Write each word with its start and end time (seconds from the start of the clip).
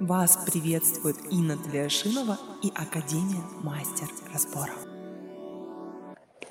Вас 0.00 0.36
приветствует 0.46 1.16
Инна 1.32 1.56
Тлешинова 1.56 2.38
и 2.62 2.68
Академия 2.68 3.42
Мастер 3.64 4.06
Разборов. 4.32 4.86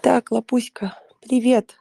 Так, 0.01 0.31
Лапуська, 0.31 0.99
привет. 1.21 1.77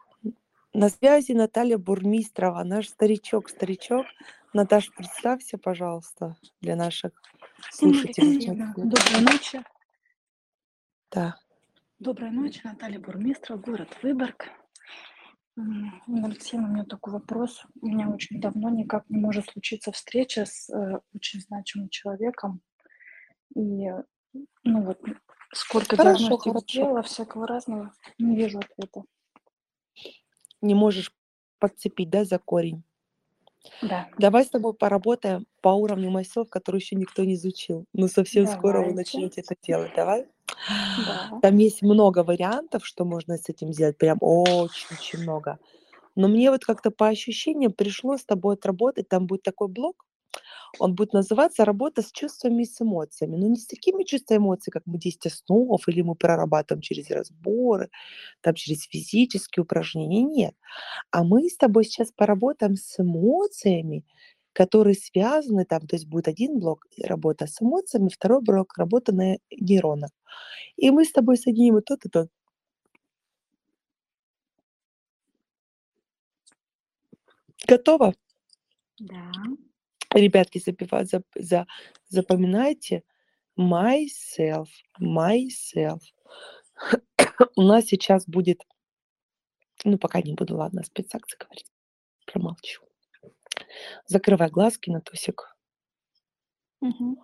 На 0.73 0.91
связи 0.91 1.33
Наталья 1.33 1.77
Бурмистрова, 1.77 2.63
наш 2.63 2.89
старичок, 2.89 3.49
старичок. 3.49 4.07
Наташа, 4.53 4.93
представься, 4.93 5.59
пожалуйста, 5.59 6.37
для 6.61 6.77
наших 6.77 7.11
слушателей. 7.73 8.47
Доброй 8.77 9.21
ночи. 9.23 9.65
Да. 11.11 11.37
Доброй 11.99 12.31
ночи, 12.31 12.61
Наталья 12.63 13.01
Бурмистрова, 13.01 13.59
город 13.59 13.89
Выборг. 14.03 14.51
Алексеевна, 15.57 16.69
у 16.69 16.73
меня 16.73 16.85
такой 16.85 17.15
вопрос. 17.15 17.65
У 17.81 17.87
меня 17.87 18.11
очень 18.11 18.41
давно 18.41 18.69
никак 18.69 19.09
не 19.09 19.19
может 19.19 19.47
случиться 19.47 19.91
встреча 19.91 20.45
с 20.45 20.69
э, 20.69 21.01
очень 21.15 21.41
значимым 21.41 21.89
человеком. 21.89 22.61
И, 23.55 23.89
ну 24.65 24.83
вот, 24.83 25.01
сколько 25.55 25.97
Хорошо, 25.97 26.19
диагностик 26.19 26.53
хорошо. 26.53 26.65
сделала, 26.69 27.03
всякого 27.03 27.47
разного, 27.47 27.93
не 28.19 28.37
вижу 28.37 28.59
ответа. 28.59 29.05
Не 30.61 30.75
можешь 30.75 31.13
подцепить, 31.59 32.11
да, 32.11 32.25
за 32.25 32.39
корень. 32.39 32.85
Да, 33.83 34.09
Давай 34.19 34.45
с 34.45 34.49
тобой 34.49 34.75
поработаем 34.75 35.47
по 35.61 35.71
уровню 35.71 36.11
масел, 36.11 36.47
который 36.47 36.81
еще 36.81 36.97
никто 36.97 37.25
не 37.25 37.35
изучил. 37.35 37.85
Но 37.93 38.09
совсем 38.09 38.47
скоро 38.47 38.79
вы 38.79 38.91
давайте. 38.91 39.19
начнете 39.19 39.41
это 39.43 39.55
делать. 39.63 39.93
Давай. 39.97 40.27
Да. 41.07 41.39
Там 41.43 41.57
есть 41.59 41.83
много 41.83 42.25
вариантов, 42.25 42.87
что 42.87 43.05
можно 43.05 43.37
с 43.37 43.49
этим 43.49 43.73
сделать. 43.73 43.99
Прям 43.99 44.19
очень-очень 44.21 45.21
много. 45.23 45.59
Но 46.15 46.29
мне 46.29 46.51
вот 46.51 46.65
как-то 46.65 46.91
по 46.91 47.09
ощущениям 47.09 47.73
пришло 47.73 48.17
с 48.17 48.25
тобой 48.25 48.55
отработать. 48.55 49.09
Там 49.09 49.27
будет 49.27 49.43
такой 49.43 49.69
блок. 49.69 50.07
Он 50.79 50.95
будет 50.95 51.13
называться 51.13 51.65
«Работа 51.65 52.03
с 52.03 52.13
чувствами 52.13 52.63
и 52.63 52.67
с 52.67 52.81
эмоциями». 52.81 53.37
Но 53.37 53.47
не 53.49 53.57
с 53.57 53.67
такими 53.67 54.05
чувствами 54.05 54.39
эмоций, 54.39 54.71
как 54.71 54.83
мы 54.87 54.99
10 54.99 55.27
основ, 55.27 55.81
или 55.89 56.03
мы 56.03 56.15
прорабатываем 56.15 56.83
через 56.83 57.11
разборы, 57.11 57.91
там 58.43 58.55
через 58.55 58.83
физические 58.85 59.65
упражнения. 59.65 60.23
Нет. 60.23 60.55
А 61.11 61.25
мы 61.25 61.49
с 61.49 61.57
тобой 61.57 61.85
сейчас 61.85 62.13
поработаем 62.13 62.77
с 62.77 63.01
эмоциями, 63.01 64.05
которые 64.53 64.95
связаны, 64.97 65.65
там, 65.67 65.87
то 65.87 65.97
есть 65.97 66.07
будет 66.09 66.29
один 66.29 66.59
блок 66.61 66.87
работа 67.05 67.47
с 67.47 67.63
эмоциями, 67.63 68.09
второй 68.11 68.43
блок 68.43 68.75
работа 68.79 69.15
на 69.15 69.39
нейронах. 69.51 70.11
И 70.77 70.91
мы 70.91 71.05
с 71.05 71.13
тобой 71.13 71.37
соединим 71.39 71.79
и 71.79 71.83
тот, 71.83 72.05
и 72.07 72.09
тот. 72.11 72.29
Готово? 77.69 78.15
Да. 79.01 79.33
Ребятки, 80.15 80.59
запива- 80.59 81.05
зап- 81.05 81.25
за- 81.35 81.67
запоминайте 82.09 83.03
myself, 83.59 84.69
myself. 85.01 86.01
У 87.57 87.63
нас 87.63 87.87
сейчас 87.87 88.27
будет, 88.27 88.63
ну 89.85 89.99
пока 89.99 90.21
не 90.23 90.35
буду, 90.35 90.57
ладно, 90.57 90.83
спецакции 90.85 91.39
говорить, 91.39 91.71
промолчу. 92.27 92.83
Закрывай 94.07 94.51
глазки 94.51 94.91
на 94.91 95.01
тусик. 95.01 95.57
Мгм. 96.81 97.17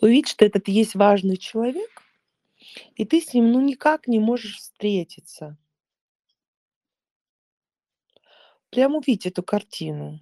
Увидь, 0.00 0.28
что 0.28 0.44
этот 0.44 0.68
есть 0.68 0.94
важный 0.94 1.36
человек, 1.36 2.02
и 2.94 3.04
ты 3.04 3.20
с 3.20 3.34
ним 3.34 3.52
ну 3.52 3.60
никак 3.60 4.06
не 4.06 4.18
можешь 4.18 4.56
встретиться. 4.58 5.56
Прям 8.70 8.94
увидь 8.96 9.26
эту 9.26 9.42
картину. 9.42 10.20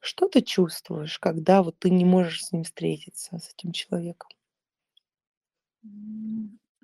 Что 0.00 0.28
ты 0.28 0.40
чувствуешь, 0.42 1.18
когда 1.18 1.62
вот 1.62 1.78
ты 1.78 1.90
не 1.90 2.04
можешь 2.04 2.44
с 2.44 2.52
ним 2.52 2.64
встретиться, 2.64 3.38
с 3.38 3.52
этим 3.54 3.72
человеком? 3.72 4.28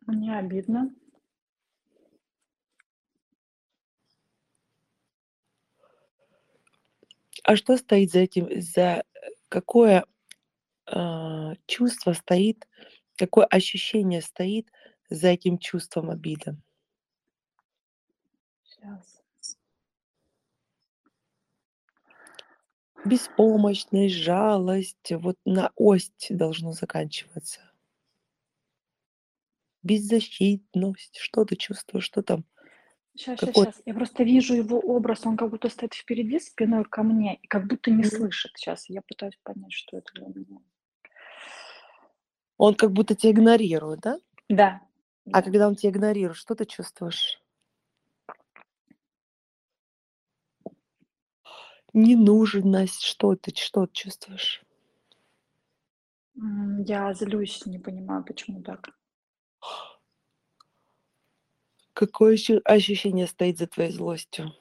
Мне 0.06 0.38
обидно. 0.38 0.90
А 7.46 7.54
что 7.54 7.76
стоит 7.76 8.10
за 8.10 8.18
этим, 8.18 8.48
за 8.60 8.80
э, 8.80 9.02
какое 9.48 10.04
а, 10.86 11.54
чувство 11.66 12.12
стоит, 12.12 12.66
какое 13.16 13.46
ощущение 13.46 14.20
стоит 14.20 14.68
за 15.10 15.28
этим 15.28 15.58
чувством 15.58 16.10
обиды? 16.10 16.56
Сейчас. 18.64 19.22
Беспомощность, 23.04 24.16
жалость, 24.16 25.12
вот 25.12 25.36
на 25.44 25.70
ость 25.76 26.26
должно 26.30 26.72
заканчиваться. 26.72 27.60
Беззащитность, 29.84 31.16
что 31.16 31.44
ты 31.44 31.54
чувствуешь, 31.54 32.04
что 32.04 32.22
там? 32.22 32.44
Сейчас, 33.16 33.40
сейчас, 33.40 33.54
сейчас. 33.54 33.82
Я 33.86 33.94
просто 33.94 34.24
вижу 34.24 34.54
его 34.54 34.78
образ, 34.78 35.24
он 35.24 35.38
как 35.38 35.50
будто 35.50 35.70
стоит 35.70 35.94
впереди, 35.94 36.38
спиной 36.38 36.84
ко 36.84 37.02
мне, 37.02 37.36
и 37.36 37.46
как 37.46 37.66
будто 37.66 37.90
не 37.90 38.04
слышит. 38.04 38.52
Сейчас 38.56 38.90
я 38.90 39.00
пытаюсь 39.00 39.38
понять, 39.42 39.72
что 39.72 39.96
это 39.96 40.12
для 40.14 40.26
меня. 40.26 40.60
Он 42.58 42.74
как 42.74 42.92
будто 42.92 43.14
тебя 43.14 43.32
игнорирует, 43.32 44.00
да? 44.00 44.18
Да, 44.48 44.82
А 45.26 45.32
да. 45.32 45.42
когда 45.42 45.66
он 45.66 45.76
тебя 45.76 45.90
игнорирует, 45.92 46.36
что 46.36 46.54
ты 46.54 46.66
чувствуешь? 46.66 47.42
Ненужность, 51.94 53.02
что 53.02 53.34
ты, 53.34 53.54
что 53.54 53.86
ты 53.86 53.92
чувствуешь? 53.94 54.62
Я 56.86 57.14
злюсь, 57.14 57.64
не 57.64 57.78
понимаю, 57.78 58.22
почему 58.24 58.62
так. 58.62 58.90
Какое 61.96 62.34
ощу- 62.34 62.60
ощущение 62.66 63.26
стоит 63.26 63.56
за 63.56 63.66
твоей 63.66 63.90
злостью? 63.90 64.52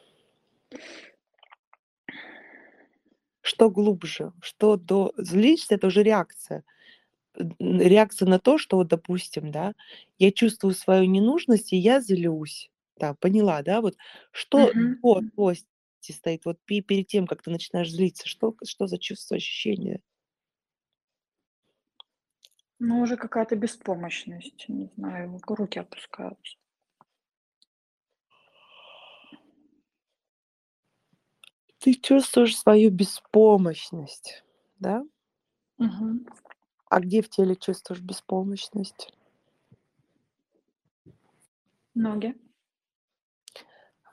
Что 3.41 3.69
глубже? 3.69 4.31
Что 4.41 4.77
до... 4.77 5.11
Злишься, 5.17 5.75
это 5.75 5.87
уже 5.87 6.01
реакция. 6.01 6.63
Реакция 7.59 8.29
на 8.29 8.39
то, 8.39 8.57
что, 8.57 8.77
вот, 8.77 8.87
допустим, 8.87 9.51
да, 9.51 9.73
я 10.17 10.31
чувствую 10.31 10.73
свою 10.73 11.09
ненужность, 11.09 11.73
и 11.73 11.75
я 11.75 11.99
злюсь. 11.99 12.71
Да, 12.95 13.15
поняла, 13.15 13.61
да? 13.63 13.81
Вот 13.81 13.97
что 14.31 14.71
до 14.73 15.21
злости 15.35 15.67
стоит, 16.13 16.45
вот 16.45 16.57
пе- 16.63 16.79
перед 16.79 17.07
тем, 17.07 17.27
как 17.27 17.41
ты 17.41 17.51
начинаешь 17.51 17.91
злиться, 17.91 18.29
что, 18.29 18.55
что 18.65 18.87
за 18.87 18.97
чувство, 18.97 19.35
ощущение? 19.35 19.99
Ну, 22.79 23.01
уже 23.01 23.17
какая-то 23.17 23.57
беспомощность, 23.57 24.69
не 24.69 24.89
знаю, 24.95 25.37
руки 25.45 25.79
опускаются. 25.79 26.55
Ты 31.81 31.93
чувствуешь 31.93 32.57
свою 32.57 32.89
беспомощность, 32.89 34.43
да? 34.79 35.03
Мгм. 35.79 36.27
А 36.89 36.99
где 37.01 37.21
в 37.21 37.29
теле 37.29 37.55
чувствуешь 37.55 38.01
беспомощность? 38.01 39.11
Ноги. 41.95 42.33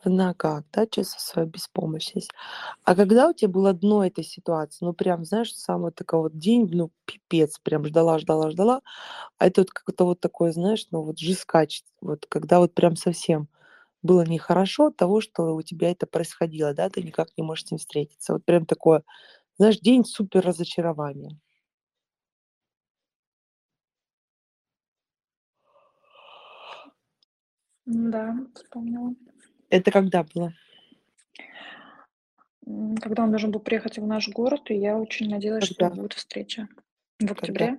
В 0.05 0.09
ногах, 0.11 0.65
да, 0.73 0.87
чувствуешь 0.87 1.23
свою 1.23 1.49
беспомощность. 1.49 2.31
А 2.85 2.95
когда 2.97 3.29
у 3.29 3.35
тебя 3.35 3.51
было 3.51 3.73
дно 3.73 4.05
этой 4.07 4.25
ситуации, 4.25 4.85
ну 4.85 4.93
прям, 4.95 5.25
знаешь, 5.25 5.55
самый 5.55 5.93
такой 5.93 6.21
вот 6.23 6.39
день, 6.39 6.69
ну 6.73 6.91
пипец, 7.07 7.59
прям 7.61 7.85
ждала, 7.87 8.19
ждала, 8.19 8.51
ждала, 8.51 8.83
а 9.39 9.47
это 9.49 9.63
вот 9.63 9.71
как-то 9.73 10.05
вот 10.07 10.21
такое, 10.21 10.53
знаешь, 10.53 10.87
ну 10.93 11.03
вот 11.03 11.19
жескач, 11.19 11.83
вот 12.01 12.27
когда 12.29 12.61
вот 12.61 12.75
прям 12.75 12.97
совсем 12.97 13.49
было 14.03 14.25
нехорошо 14.25 14.87
от 14.87 14.97
того, 14.97 15.21
что 15.21 15.55
у 15.55 15.63
тебя 15.63 15.91
это 15.91 16.07
происходило, 16.07 16.75
да, 16.75 16.89
ты 16.91 17.03
никак 17.03 17.29
не 17.37 17.45
можешь 17.45 17.67
с 17.67 17.71
ним 17.71 17.79
встретиться. 17.79 18.33
Вот 18.35 18.45
прям 18.45 18.67
такое, 18.67 19.03
знаешь, 19.59 19.79
день 19.81 20.05
супер 20.05 20.45
разочарования. 20.45 21.39
Да, 27.87 28.37
вспомнила. 28.55 29.15
Это 29.71 29.91
когда 29.91 30.23
было? 30.23 30.53
Когда 33.01 33.25
он 33.25 33.31
должен 33.31 33.51
был 33.51 33.61
приехать 33.61 33.99
в 33.99 34.07
наш 34.07 34.29
город, 34.29 34.71
и 34.71 34.75
я 34.77 34.97
очень 34.97 35.29
надеялась, 35.29 35.65
что 35.65 35.89
Когда? 35.89 36.03
будет 36.03 36.13
встреча. 36.13 36.69
В 37.19 37.27
Когда? 37.27 37.33
октябре? 37.33 37.79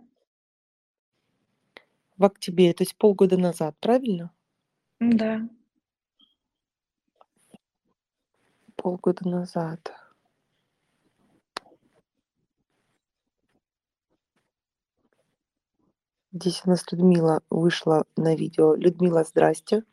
В 2.17 2.25
октябре, 2.25 2.73
то 2.73 2.83
есть 2.83 2.95
полгода 2.97 3.37
назад, 3.37 3.75
правильно? 3.79 4.31
Да. 4.99 5.47
полгода 8.83 9.27
назад. 9.29 9.93
Здесь 16.33 16.61
у 16.65 16.69
нас 16.69 16.83
Людмила 16.91 17.41
вышла 17.49 18.05
на 18.17 18.35
видео. 18.35 18.75
Людмила, 18.75 19.23
здрасте. 19.23 19.85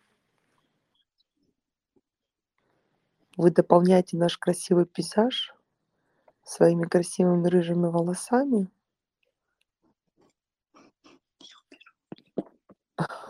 Вы 3.36 3.52
дополняете 3.52 4.16
наш 4.16 4.36
красивый 4.36 4.86
пейзаж 4.86 5.54
своими 6.42 6.82
красивыми 6.82 7.46
рыжими 7.46 7.86
волосами. 7.86 8.72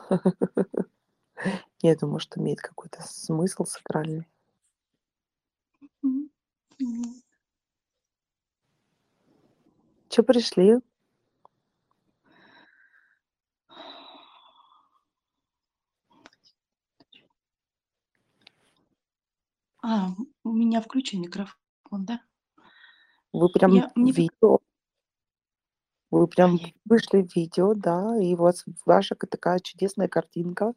Я 1.83 1.97
думаю, 1.97 2.21
что 2.21 2.41
имеет 2.41 2.63
какой-то 2.63 3.03
смысл 3.03 3.67
сакральный. 3.67 4.27
Мгм. 6.81 7.21
Чё 10.11 10.23
пришли? 10.25 10.81
А, 19.83 20.11
у 20.45 20.53
меня 20.53 20.81
включен 20.83 21.21
микрофон, 21.23 22.05
да? 22.05 22.21
Вы 23.35 23.49
прям 23.49 23.75
Я 23.75 23.91
мне 23.95 24.13
пок 24.13 24.17
видео 24.19 24.61
Вы 26.13 26.27
прям 26.27 26.57
я 26.57 26.67
вышли 26.87 27.23
в 27.23 27.37
видео, 27.37 27.73
да, 27.75 28.17
и 28.21 28.35
у 28.35 28.39
вас 28.39 28.65
ваша 28.85 29.15
к 29.15 29.27
такая 29.29 29.61
чудесная 29.61 30.09
картинка. 30.09 30.73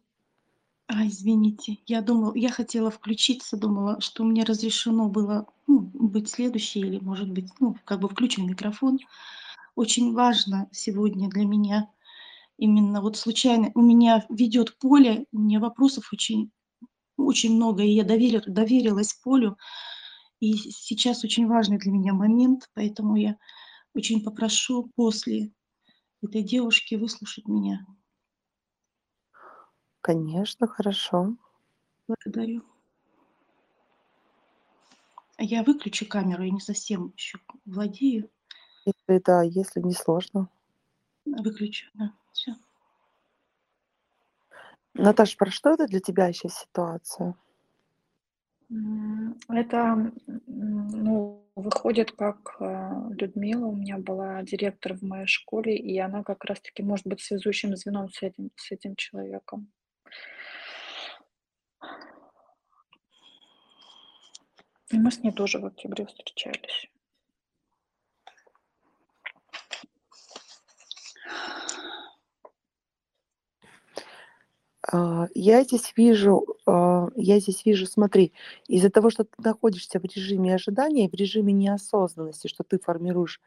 А, 0.90 1.06
извините, 1.08 1.78
я 1.88 2.02
думала 2.02 2.34
я 2.36 2.50
хотела 2.50 2.92
включиться, 2.92 3.58
думала, 3.58 4.00
что 4.02 4.24
мне 4.24 4.44
разрешено 4.44 5.08
было, 5.10 5.48
ну, 5.68 5.80
быть 5.94 6.30
следующей 6.30 6.82
или, 6.82 7.00
может 7.00 7.32
быть, 7.32 7.50
ну, 7.60 7.76
как 7.86 8.02
бы 8.02 8.10
включен 8.10 8.46
микрофон. 8.48 9.00
Очень 9.76 10.14
важно 10.14 10.70
сегодня 10.72 11.30
для 11.30 11.46
меня 11.46 11.90
именно 12.58 13.02
вот 13.02 13.18
случайно 13.18 13.72
у 13.76 13.82
меня 13.82 14.26
ведёт 14.30 14.78
поле, 14.80 15.26
у 15.34 15.40
меня 15.40 15.60
вопросов 15.60 16.10
очень 16.14 16.52
очень 17.18 17.56
много, 17.56 17.84
и 17.84 17.90
я 17.92 18.04
доверя 18.06 18.42
доверилась 18.48 19.14
полю. 19.14 19.58
И 20.42 20.54
сейчас 20.56 21.24
очень 21.26 21.48
важный 21.48 21.80
для 21.80 21.92
меня 21.92 22.14
момент, 22.14 22.70
поэтому 22.76 23.16
я 23.18 23.38
очень 23.96 24.24
попрошу 24.24 24.92
после 24.96 25.52
этой 26.24 26.44
девушки 26.44 26.96
выслушать 26.96 27.48
меня. 27.48 27.86
Конечно, 30.06 30.68
хорошо. 30.68 31.34
Благодарю. 32.08 32.64
Я 35.40 35.64
выключу 35.64 36.06
камеру, 36.08 36.44
я 36.44 36.52
не 36.52 36.60
совсем 36.60 37.14
ещё 37.16 37.40
владею. 37.66 38.30
Если 38.86 39.22
да, 39.26 39.44
если 39.44 39.80
не 39.80 39.94
сложно. 39.94 40.50
Выключу, 41.26 41.88
да, 41.94 42.12
всё. 42.34 42.54
Наташ, 44.96 45.36
про 45.38 45.50
что 45.52 45.72
это 45.74 45.88
для 45.88 46.00
тебя 46.00 46.32
сейчас 46.34 46.60
ситуация? 46.60 47.36
Это, 49.50 50.12
ну, 50.48 51.46
выходит, 51.56 52.12
как, 52.12 52.56
а, 52.60 53.10
Людмила 53.12 53.66
у 53.68 53.76
меня 53.76 53.98
была 53.98 54.42
директор 54.44 54.94
в 54.96 55.04
моей 55.04 55.28
школе, 55.28 55.76
и 55.78 55.98
она 56.00 56.24
как 56.24 56.44
раз 56.46 56.60
таки 56.62 56.82
может 56.84 57.06
быть 57.06 57.22
связующим 57.22 57.76
звеном 57.76 58.10
с 58.10 58.22
этим 58.24 58.52
с 58.56 58.72
этим 58.72 58.96
человеком. 58.96 59.70
И 64.92 64.98
мы 64.98 65.12
с 65.12 65.20
ней 65.24 65.32
тоже 65.32 65.60
в 65.60 65.66
октябре 65.66 66.06
встречались. 66.06 66.90
А, 74.92 75.28
я 75.34 75.64
здесь 75.64 75.94
вижу, 75.98 76.46
а, 76.68 77.08
я 77.16 77.40
здесь 77.40 77.66
вижу, 77.66 77.88
смотри, 77.88 78.34
из-за 78.68 78.92
того, 78.92 79.10
что 79.10 79.24
ты 79.24 79.32
находишься 79.40 80.00
в 80.00 80.04
режиме 80.04 80.54
ожидания, 80.54 81.10
в 81.10 81.14
режиме 81.16 81.54
неосознанности, 81.54 82.48
что 82.48 82.64
ты 82.64 82.78
формируешь 82.78 83.42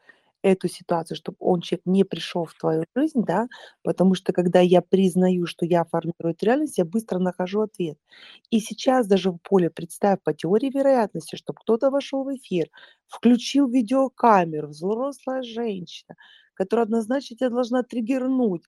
эту 0.51 0.67
ситуацию, 0.69 1.17
чтоб 1.17 1.35
он, 1.39 1.61
человек, 1.61 1.85
не 1.85 2.03
пришёл 2.05 2.45
в 2.45 2.53
твою 2.55 2.85
жизнь, 2.95 3.23
да. 3.25 3.47
Потому 3.83 4.15
что, 4.15 4.33
когда 4.33 4.59
я 4.61 4.81
признаю, 4.81 5.45
что 5.47 5.65
я 5.65 5.85
формирую 5.85 6.33
эту 6.33 6.45
реальность, 6.47 6.77
я 6.79 6.85
быстро 6.85 7.19
нахожу 7.19 7.61
ответ. 7.61 7.97
И 8.51 8.59
сейчас 8.59 9.07
даже 9.07 9.31
в 9.31 9.37
поле 9.39 9.69
представь 9.69 10.19
по 10.23 10.33
теории 10.33 10.69
вероятности, 10.71 11.35
чтоб 11.37 11.59
кто-то 11.59 11.91
вошёл 11.91 12.23
в 12.25 12.35
эфир, 12.35 12.67
включил 13.07 13.69
видеокамеру, 13.69 14.67
взрослая 14.69 15.41
женщина, 15.43 16.15
которая 16.55 16.85
однозначно 16.85 17.35
тебя 17.37 17.49
должна 17.49 17.83
триггернуть, 17.83 18.63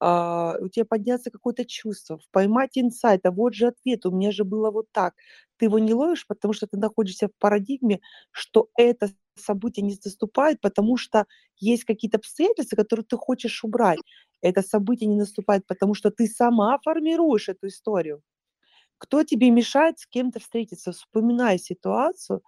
а, 0.00 0.56
у 0.60 0.68
тебя 0.68 0.86
подняться 0.86 1.30
какое-то 1.30 1.64
чувство, 1.66 2.20
поймать 2.32 2.72
инсайт: 2.78 3.26
"А 3.26 3.30
вот 3.32 3.54
же 3.54 3.68
ответ, 3.68 4.06
у 4.06 4.12
меня 4.12 4.32
же 4.32 4.44
было 4.44 4.70
вот 4.72 4.86
так". 4.92 5.14
Ты 5.58 5.66
его 5.66 5.78
не 5.80 5.94
ловишь, 5.94 6.26
потому 6.28 6.54
что 6.54 6.66
ты 6.68 6.78
находишься 6.78 7.28
в 7.28 7.32
парадигме, 7.40 8.00
что 8.32 8.68
это 8.78 9.08
событие 9.36 9.84
не 9.84 9.96
наступает, 10.04 10.60
потому 10.60 10.96
что 10.96 11.26
есть 11.58 11.84
какие-то 11.84 12.18
обстоятельства, 12.18 12.76
которые 12.76 13.04
ты 13.06 13.16
хочешь 13.16 13.64
убрать. 13.64 14.00
Это 14.42 14.62
событие 14.62 15.08
не 15.08 15.16
наступает, 15.16 15.66
потому 15.66 15.94
что 15.94 16.10
ты 16.10 16.26
сама 16.26 16.78
формируешь 16.84 17.48
эту 17.48 17.68
историю. 17.68 18.22
Кто 18.98 19.24
тебе 19.24 19.50
мешает 19.50 19.98
с 19.98 20.06
кем-то 20.06 20.40
встретиться? 20.40 20.92
Вспоминай 20.92 21.58
ситуацию, 21.58 22.42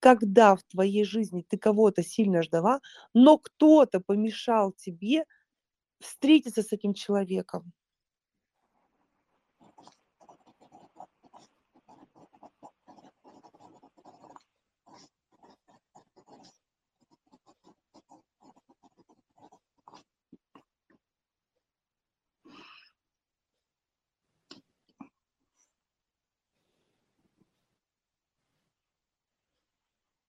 когда 0.00 0.56
в 0.56 0.62
твоей 0.64 1.04
жизни 1.04 1.44
ты 1.48 1.56
кого-то 1.58 2.02
сильно 2.02 2.42
ждала, 2.42 2.80
но 3.14 3.38
кто-то 3.38 4.00
помешал 4.00 4.72
тебе 4.72 5.24
встретиться 6.00 6.62
с 6.62 6.72
этим 6.72 6.94
человеком. 6.94 7.72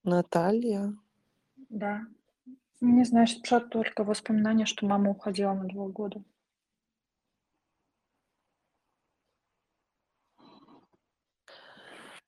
Наталья. 0.04 0.94
Да. 1.70 2.02
Мне, 2.80 3.04
знаешь, 3.06 3.36
мешают 3.40 3.70
только 3.70 4.04
воспоминания, 4.04 4.66
что 4.66 4.86
мама 4.86 5.10
уходила 5.10 5.54
на 5.54 5.64
2 5.64 5.88
года. 5.88 6.22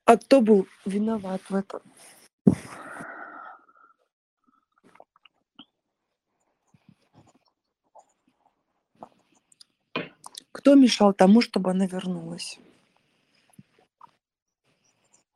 А 0.06 0.16
кто 0.16 0.40
был 0.40 0.66
виноват 0.84 1.42
в 1.50 1.54
этом? 1.54 1.82
Кто 10.52 10.74
мешал 10.74 11.12
тому, 11.12 11.40
чтобы 11.40 11.70
она 11.70 11.86
вернулась? 11.86 12.58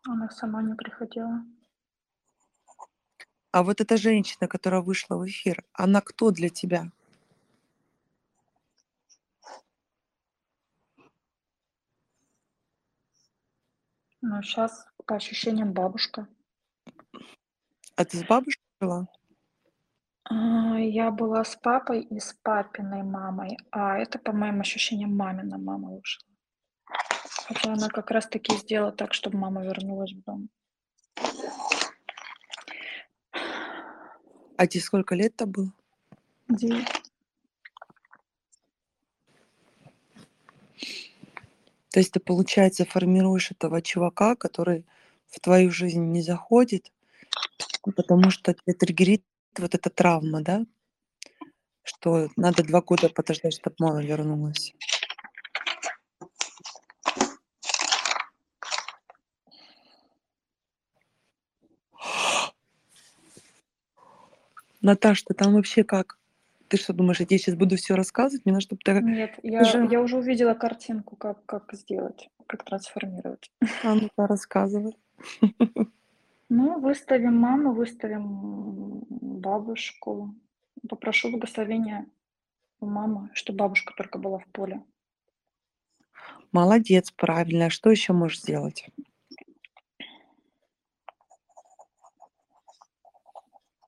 Она 0.04 0.30
сама 0.30 0.62
не 0.62 0.74
приходила. 0.74 1.44
А 3.52 3.64
вот 3.64 3.80
эта 3.80 3.96
женщина, 3.96 4.46
которая 4.46 4.80
вышла 4.80 5.16
в 5.16 5.26
эфир, 5.26 5.64
она 5.72 6.00
кто 6.00 6.30
для 6.30 6.50
тебя? 6.50 6.92
Ну, 14.22 14.42
щас, 14.42 14.86
по 15.06 15.16
ощущениям, 15.16 15.72
бабушка. 15.72 16.28
А 17.96 18.04
ты 18.04 18.18
с 18.18 18.24
бабушкой 18.24 18.64
жила? 18.80 19.08
А, 20.24 20.78
я 20.78 21.10
была 21.10 21.42
с 21.42 21.56
папой 21.56 22.02
и 22.02 22.20
с 22.20 22.32
папиной 22.42 23.02
мамой, 23.02 23.56
а 23.72 23.98
это, 23.98 24.20
по 24.20 24.32
моим 24.32 24.60
ощущениям, 24.60 25.16
мамина 25.16 25.58
мама 25.58 25.90
вышла. 25.90 26.24
Хотя 27.48 27.72
она 27.72 27.88
как 27.88 28.12
раз 28.12 28.28
таки 28.28 28.56
сделала 28.56 28.92
так, 28.92 29.12
чтобы 29.12 29.38
мама 29.38 29.64
вернулась 29.64 30.12
в 30.12 30.22
дом. 30.22 30.50
А 34.60 34.66
те 34.66 34.78
сколько 34.78 35.14
лет-то 35.14 35.46
было? 35.46 35.72
9. 36.50 36.86
То 41.88 41.98
есть 41.98 42.12
ты, 42.12 42.20
получается, 42.20 42.84
формируешь 42.84 43.50
этого 43.52 43.80
чувака, 43.80 44.36
который 44.36 44.84
в 45.28 45.40
твою 45.40 45.70
жизнь 45.70 46.04
не 46.12 46.20
заходит, 46.20 46.92
потому 47.96 48.30
что 48.30 48.52
тебя 48.52 48.74
триггерит 48.74 49.24
вот 49.56 49.74
эта 49.74 49.88
травма, 49.88 50.42
да? 50.42 50.66
Что 51.82 52.28
надо 52.36 52.62
2 52.62 52.82
года 52.82 53.08
подождать, 53.08 53.54
чтоб 53.54 53.72
мама 53.80 54.02
вернулась. 54.02 54.74
Наташ, 64.82 65.22
ты 65.22 65.34
там 65.34 65.54
вообще 65.54 65.84
как? 65.84 66.18
Ты 66.68 66.76
что 66.76 66.92
думаешь, 66.92 67.20
я 67.20 67.26
тебе 67.26 67.38
сейчас 67.38 67.56
буду 67.56 67.76
все 67.76 67.94
рассказывать? 67.96 68.44
Мне 68.44 68.52
надо, 68.54 68.62
чтобы 68.62 68.80
ты 68.84 69.00
Нет, 69.00 69.34
я, 69.42 69.60
даже... 69.60 69.88
я 69.90 70.00
уже 70.00 70.16
увидела 70.16 70.54
картинку, 70.54 71.16
как, 71.16 71.44
как 71.44 71.72
сделать, 71.72 72.30
как 72.46 72.64
трансформировать. 72.64 73.50
А 73.82 73.94
ну-ка, 73.94 74.26
рассказывай. 74.26 74.96
Ну, 76.48 76.80
выставим 76.80 77.36
маму, 77.36 77.72
выставим 77.72 79.04
бабушку. 79.08 80.34
Попрошу 80.88 81.30
благословения 81.30 82.06
у 82.80 82.86
мамы, 82.86 83.30
чтобы 83.34 83.58
бабушка 83.58 83.94
только 83.96 84.18
была 84.18 84.38
в 84.38 84.46
поле. 84.46 84.82
Молодец, 86.52 87.12
правильно. 87.12 87.66
А 87.66 87.70
Что 87.70 87.90
еще 87.90 88.12
можешь 88.12 88.40
сделать? 88.40 88.88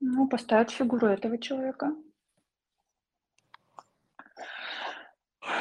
Ну, 0.04 0.26
поставить 0.26 0.72
фигуру 0.72 1.06
этого 1.06 1.38
человека. 1.38 1.94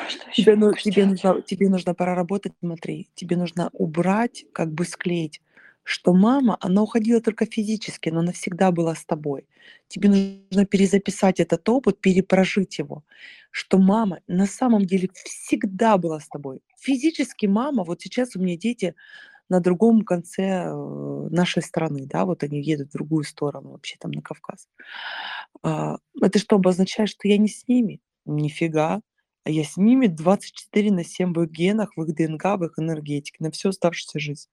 Что 0.10 0.29
еще 0.29 0.43
Тебе, 0.43 0.55
ну, 0.55 0.74
тебе, 0.74 1.05
нужно, 1.05 1.41
тебе 1.41 1.69
нужно 1.69 1.93
проработать, 1.93 2.53
смотри, 2.60 3.10
тебе 3.13 3.38
нужно 3.38 3.69
убрать, 3.74 4.45
как 4.51 4.71
бы 4.74 4.86
склеить, 4.86 5.41
что 5.83 6.13
мама, 6.13 6.57
она 6.60 6.81
уходила 6.81 7.21
только 7.21 7.45
физически, 7.45 8.10
но 8.10 8.19
она 8.19 8.31
всегда 8.31 8.71
была 8.71 8.95
с 8.95 9.05
тобой. 9.05 9.48
Тебе 9.88 10.10
нужно 10.10 10.65
перезаписать 10.65 11.39
этот 11.39 11.67
опыт, 11.69 12.00
перепрожить 12.00 12.79
его, 12.79 13.03
что 13.51 13.77
мама 13.77 14.21
на 14.27 14.48
самом 14.48 14.86
деле 14.86 15.10
всегда 15.13 15.98
была 15.98 16.19
с 16.19 16.27
тобой. 16.27 16.62
Физически 16.79 17.45
мама, 17.45 17.83
вот 17.83 18.01
сейчас 18.01 18.36
у 18.36 18.39
меня 18.39 18.57
дети 18.57 18.95
на 19.51 19.60
другом 19.62 20.03
конце 20.03 20.43
э, 20.67 21.27
нашей 21.31 21.62
страны, 21.63 22.05
да, 22.08 22.25
вот 22.25 22.43
они 22.43 22.62
едут 22.63 22.89
в 22.89 22.93
другую 22.93 23.25
сторону, 23.25 23.72
вообще 23.72 23.98
там 24.00 24.12
на 24.12 24.22
Кавказ. 24.22 24.67
А, 25.63 25.98
Это 26.22 26.39
что 26.39 26.55
обозначает, 26.58 27.10
что 27.10 27.27
я 27.27 27.38
не 27.38 27.48
с 27.50 27.67
ними? 27.67 28.00
Нифига. 28.25 29.01
А 29.43 29.50
я 29.50 29.63
с 29.63 29.77
ними 29.77 30.08
24 30.08 30.91
на 30.91 31.03
7 31.03 31.34
в 31.34 31.41
их 31.43 31.51
генах, 31.51 31.91
в 31.98 32.03
их 32.03 32.15
ДНК, 32.15 32.46
в 32.58 32.63
их 32.65 32.74
энергетике, 32.79 33.38
на 33.39 33.51
всю 33.51 33.70
оставшуюся 33.70 34.20
жизнь. 34.20 34.48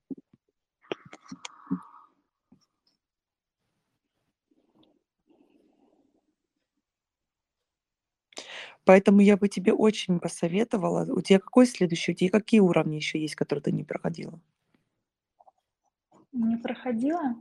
Поэтому 8.85 9.21
я 9.21 9.37
бы 9.37 9.49
тебе 9.49 9.73
очень 9.73 10.19
посоветовала. 10.21 11.05
У 11.13 11.21
тебя 11.21 11.39
какой 11.39 11.67
следующий? 11.67 12.13
У 12.13 12.15
тебя 12.15 12.31
какие 12.31 12.61
уровни 12.61 12.97
еще 12.97 13.21
есть, 13.21 13.35
которые 13.37 13.63
ты 13.63 13.73
не 13.73 13.85
проходила? 13.85 14.41
Не 16.33 16.57
проходила? 16.57 17.37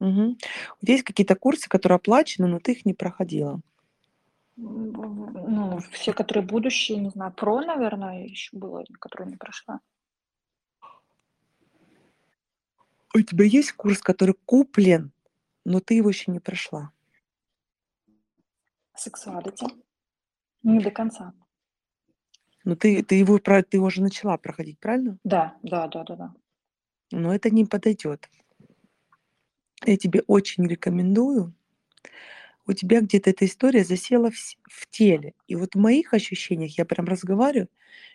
Мгм. 0.00 0.38
У 0.80 0.84
тебя 0.84 0.94
есть 0.94 1.04
какие-то 1.04 1.34
курсы, 1.34 1.68
которые 1.68 1.96
оплачены, 1.96 2.46
но 2.46 2.60
ты 2.60 2.72
их 2.72 2.84
не 2.84 2.94
проходила. 2.94 3.60
Ну, 4.56 5.78
все, 5.92 6.12
которые 6.12 6.44
будущие, 6.44 6.98
не 6.98 7.10
знаю, 7.10 7.32
про, 7.32 7.60
наверное, 7.60 8.24
еще 8.24 8.56
было, 8.56 8.84
которые 9.00 9.30
не 9.30 9.36
прошла. 9.36 9.80
У 13.14 13.20
тебя 13.20 13.44
есть 13.44 13.72
курс, 13.72 14.00
который 14.00 14.34
куплен, 14.44 15.12
но 15.64 15.80
ты 15.80 15.94
его 15.94 16.08
еще 16.08 16.30
не 16.30 16.40
прошла. 16.40 16.92
Сексуалити. 18.94 19.66
Не 20.62 20.80
до 20.80 20.90
конца. 20.90 21.32
Но 22.64 22.74
ты, 22.74 23.02
ты 23.02 23.14
его 23.14 23.38
ты 23.38 23.64
его 23.72 23.86
уже 23.86 24.02
начала 24.02 24.36
проходить, 24.36 24.78
правильно? 24.78 25.18
Да, 25.24 25.56
да, 25.62 25.86
да, 25.86 26.04
да, 26.04 26.16
да. 26.16 26.34
Но 27.10 27.34
это 27.34 27.50
не 27.50 27.64
подойдет. 27.64 28.28
Я 29.84 29.96
тебе 29.96 30.22
очень 30.26 30.66
рекомендую. 30.66 31.54
У 32.66 32.72
тебя 32.74 33.00
где-то 33.00 33.30
эта 33.30 33.46
история 33.46 33.84
засела 33.84 34.30
в, 34.30 34.34
в 34.34 34.90
теле. 34.90 35.32
И 35.46 35.56
вот 35.56 35.74
в 35.74 35.78
моих 35.78 36.12
ощущениях, 36.12 36.76
я 36.76 36.84
прям 36.84 37.06
разговариваю, 37.06 37.68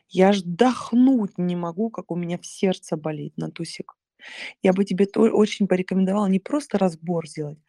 я 0.10 0.30
аж 0.30 0.42
дохнуть 0.44 1.38
не 1.38 1.56
могу, 1.56 1.90
как 1.90 2.12
у 2.12 2.16
меня 2.16 2.38
в 2.38 2.46
сердце 2.46 2.96
болит 2.98 3.36
на 3.38 3.50
тусик. 3.50 3.96
Я 4.64 4.74
бы 4.74 4.86
тебе 4.86 5.06
то- 5.06 5.22
очень 5.22 5.68
порекомендовала 5.68 6.28
не 6.28 6.40
просто 6.40 6.78
разбор 6.78 7.28
сделать, 7.28 7.60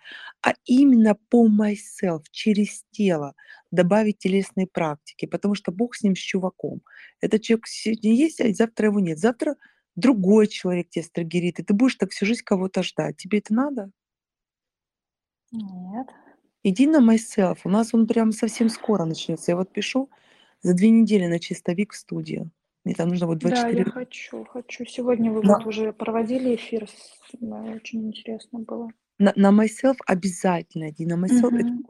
а 0.43 0.55
именно 0.65 1.17
по 1.31 1.49
myself, 1.49 2.25
через 2.31 2.85
тело, 2.93 3.35
добавить 3.71 4.19
телесные 4.19 4.67
практики, 4.67 5.27
потому 5.27 5.55
что 5.55 5.73
Бог 5.73 5.97
с 5.97 6.03
ним, 6.03 6.17
с 6.17 6.21
чуваком. 6.21 6.83
Этот 7.21 7.43
человек 7.43 7.67
сегодня 7.67 8.15
есть, 8.15 8.41
а 8.41 8.53
завтра 8.55 8.89
его 8.89 9.01
нет. 9.01 9.19
Завтра 9.19 9.57
другой 9.97 10.47
человек 10.49 10.91
тебя 10.91 11.05
стригерит, 11.05 11.61
и 11.61 11.63
ты 11.65 11.75
будешь 11.75 11.97
так 11.97 12.11
всю 12.13 12.27
жизнь 12.27 12.43
кого-то 12.45 12.83
ждать. 12.83 13.17
Тебе 13.17 13.39
это 13.39 13.55
надо? 13.55 13.91
Нет. 15.53 16.09
Иди 16.63 16.87
на 16.87 17.01
myself. 17.01 17.59
У 17.65 17.69
нас 17.69 17.95
он 17.95 18.07
прям 18.07 18.33
совсем 18.33 18.69
скоро 18.69 19.05
начнется. 19.05 19.53
Я 19.53 19.57
вот 19.57 19.73
пишу 19.73 20.11
за 20.63 20.75
две 20.75 20.91
недели 20.91 21.27
на 21.27 21.39
чистовик 21.39 21.93
в 21.93 21.97
студию. 21.97 22.51
Мне 22.85 22.95
там 22.95 23.09
нужно 23.09 23.27
вот 23.27 23.39
Да, 23.39 23.69
24 23.69 23.85
я 23.85 23.85
хочу, 23.85 24.45
хочу. 24.45 24.85
Сегодня 24.87 25.31
вы 25.31 25.43
На- 25.43 25.59
вот 25.59 25.67
уже 25.67 25.93
проводили 25.93 26.55
эфир, 26.55 26.89
да, 27.41 27.61
очень 27.63 28.09
интересно 28.09 28.61
было. 28.61 28.91
на, 29.19 29.33
на 29.37 29.51
myself 29.53 29.97
обязательно 30.07 30.91
иди. 30.91 31.07
На 31.07 31.15
myself 31.15 31.53
это 31.55 31.65
Мгм. 31.69 31.85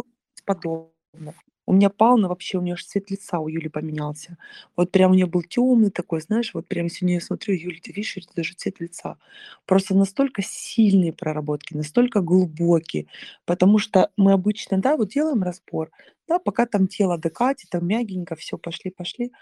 У 1.67 1.73
меня 1.73 1.89
Павловна 1.89 2.29
вообще, 2.29 2.59
у 2.59 2.61
нее 2.61 2.75
аж 2.75 2.85
цвет 2.85 3.11
лица 3.11 3.39
у 3.39 3.49
Юли 3.49 3.69
поменялся. 3.69 4.37
Вот 4.77 4.91
прям 4.91 5.13
у 5.13 5.15
нее 5.15 5.27
был 5.27 5.43
темный 5.43 5.91
такой, 5.91 6.21
знаешь, 6.21 6.53
вот 6.53 6.67
прям 6.69 6.91
сегодня 6.91 7.15
я 7.15 7.21
смотрю, 7.21 7.55
Юля, 7.55 7.79
ты 7.83 7.93
видишь, 7.93 8.19
это 8.19 8.29
даже 8.37 8.55
цвет 8.55 8.81
лица. 8.81 9.17
Просто 9.65 9.95
настолько 9.95 10.43
сильные 10.43 11.13
проработки, 11.13 11.75
настолько 11.75 12.21
глубокие, 12.21 13.07
потому 13.47 13.79
что 13.79 14.11
мы 14.17 14.33
обычно, 14.33 14.79
да, 14.79 14.97
вот 14.97 15.09
делаем 15.09 15.43
разбор, 15.43 15.91
да, 16.29 16.39
пока 16.39 16.67
там 16.67 16.87
тело 16.87 17.17
докатит, 17.17 17.71
там 17.71 17.87
мягенько, 17.87 18.37
все, 18.37 18.59
пошли, 18.59 18.91
пошли. 18.91 19.33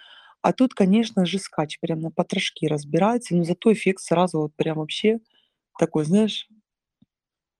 А 0.42 0.52
тут, 0.52 0.74
конечно 0.74 1.26
же, 1.26 1.38
скач 1.38 1.78
прям 1.80 2.00
на 2.00 2.10
потрошки 2.10 2.66
разбирается, 2.66 3.34
но 3.36 3.44
зато 3.44 3.72
эффект 3.72 4.00
сразу 4.00 4.40
вот 4.40 4.54
прям 4.54 4.78
вообще 4.78 5.20
такой, 5.78 6.04
знаешь, 6.04 6.48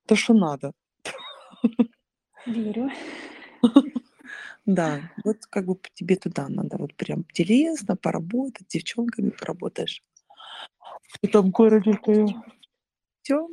то, 0.06 0.16
что 0.16 0.34
надо. 0.34 0.72
Верю. 2.46 2.90
Да, 4.64 5.10
вот 5.24 5.46
как 5.50 5.66
бы 5.66 5.76
тебе 5.94 6.16
туда 6.16 6.48
надо, 6.48 6.76
вот 6.78 6.94
прям 6.94 7.24
телесно 7.32 7.96
поработать, 7.96 8.68
с 8.68 8.72
девчонками 8.72 9.30
поработаешь. 9.30 10.02
В 11.20 11.24
этом 11.24 11.50
городе 11.50 11.98
Все, 13.22 13.48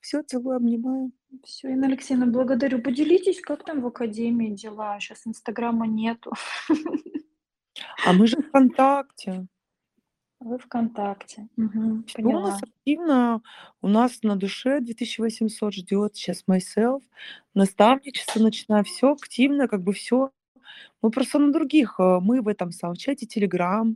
все, 0.00 0.22
целую, 0.22 0.56
обнимаю. 0.56 1.12
Все, 1.44 1.68
Инна 1.70 1.86
Алексеевна, 1.88 2.26
благодарю. 2.26 2.80
Поделитесь, 2.80 3.40
как 3.40 3.64
там 3.64 3.82
в 3.82 3.86
академии 3.86 4.50
дела? 4.50 4.98
Сейчас 5.00 5.26
Инстаграма 5.26 5.86
нету. 5.86 6.32
А 8.06 8.12
мы 8.12 8.26
же 8.26 8.36
ВКонтакте. 8.36 9.46
Вы 10.40 10.58
ВКонтакте. 10.58 11.48
Всё 12.06 12.22
у 12.22 12.40
нас 12.40 12.62
активно, 12.62 13.42
у 13.80 13.88
нас 13.88 14.22
на 14.22 14.36
душе 14.36 14.80
2800 14.80 15.74
ждет 15.74 16.14
сейчас 16.14 16.44
myself, 16.46 17.02
наставничество 17.54 18.40
начинаю, 18.40 18.84
все 18.84 19.12
активно, 19.12 19.66
как 19.66 19.82
бы 19.82 19.92
все. 19.92 20.30
Мы 21.02 21.10
просто 21.10 21.38
на 21.38 21.52
других, 21.52 21.96
э, 21.98 22.18
мы 22.20 22.40
в 22.42 22.48
этом 22.48 22.72
самом 22.72 22.96
чате 22.96 23.26
Telegram 23.26 23.94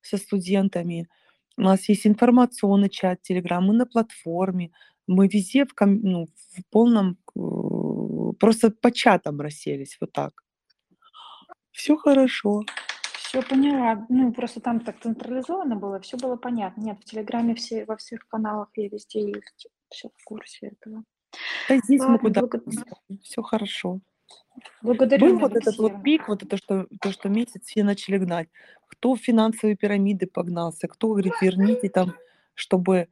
со 0.00 0.16
студентами, 0.16 1.08
у 1.56 1.62
нас 1.62 1.88
есть 1.88 2.06
информационный 2.06 2.88
чат 2.88 3.20
Telegram, 3.28 3.60
мы 3.60 3.74
на 3.74 3.86
платформе, 3.86 4.70
мы 5.06 5.28
везде 5.28 5.64
в, 5.64 5.74
ком- 5.74 6.00
ну, 6.02 6.28
в 6.50 6.64
полном, 6.70 7.18
э, 7.36 8.32
просто 8.38 8.70
по 8.70 8.90
чатам 8.90 9.40
расселись, 9.40 9.96
вот 10.00 10.12
так. 10.12 10.32
Все 11.70 11.96
хорошо. 11.96 12.62
Все 13.14 13.42
поняла. 13.42 14.06
Ну, 14.08 14.32
просто 14.32 14.60
там 14.60 14.80
так 14.80 15.00
централизовано 15.00 15.76
было, 15.76 15.98
все 16.00 16.16
было 16.16 16.36
понятно. 16.36 16.82
Нет, 16.82 16.98
в 17.00 17.04
Телеграме 17.04 17.54
все, 17.54 17.84
во 17.86 17.96
всех 17.96 18.26
каналах 18.28 18.68
я 18.76 18.88
везде 18.88 19.20
есть. 19.30 19.68
Все 19.88 20.10
в 20.14 20.24
курсе 20.24 20.68
этого. 20.68 21.04
Да 21.68 21.76
здесь 21.78 22.00
мы 22.00 22.06
Ладно, 22.06 22.18
куда 22.18 22.40
благо- 22.42 22.62
все 23.22 23.42
хорошо. 23.42 24.00
Благодарю, 24.82 25.30
Был 25.30 25.38
вот 25.38 25.56
этот 25.56 25.78
вот 25.78 26.02
пик, 26.02 26.28
вот 26.28 26.42
это, 26.42 26.56
что, 26.56 26.86
то, 27.00 27.10
что 27.12 27.28
месяц 27.28 27.62
все 27.64 27.84
начали 27.84 28.18
гнать. 28.18 28.48
Кто 28.88 29.14
в 29.14 29.20
финансовые 29.20 29.76
пирамиды 29.76 30.26
погнался, 30.26 30.88
кто 30.88 31.08
говорит, 31.08 31.34
верните 31.40 31.88
там, 31.88 32.14
чтобы 32.54 33.08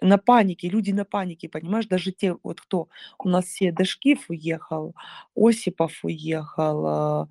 на 0.00 0.18
панике, 0.18 0.68
люди 0.68 0.90
на 0.90 1.04
панике, 1.04 1.48
понимаешь, 1.48 1.86
даже 1.86 2.12
те, 2.12 2.36
вот 2.42 2.60
кто 2.60 2.88
у 3.18 3.28
нас 3.28 3.44
все, 3.44 3.72
Дашкив 3.72 4.28
уехал, 4.28 4.94
Осипов 5.36 6.04
уехал, 6.04 6.86
а, 6.86 7.28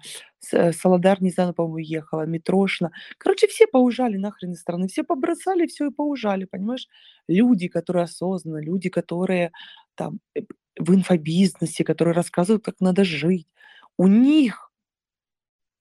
э, 0.54 0.72
Солодар, 0.72 1.22
не 1.22 1.32
знаю, 1.32 1.54
по-моему, 1.54 1.76
уехала, 1.76 2.26
Митрошина. 2.26 2.92
Короче, 3.18 3.48
все 3.48 3.68
поужали 3.68 4.18
нахрен 4.18 4.54
из 4.54 4.62
страны, 4.62 4.88
все 4.88 5.04
побросали, 5.04 5.68
все 5.68 5.88
и 5.88 5.94
поужали, 5.94 6.46
понимаешь? 6.46 6.88
Люди, 7.28 7.68
которые 7.68 8.04
осознанно, 8.04 8.62
люди, 8.62 8.90
которые 8.90 9.52
там 9.96 10.20
э, 10.36 10.42
в 10.80 10.94
инфобизнесе, 10.96 11.84
которые 11.84 12.16
рассказывают, 12.16 12.64
как 12.64 12.76
надо 12.80 13.04
жить. 13.04 13.48
У 13.98 14.08
них 14.08 14.72